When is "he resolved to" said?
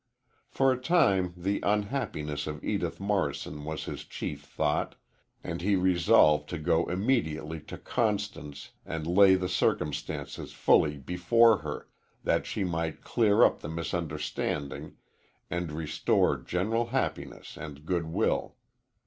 5.61-6.57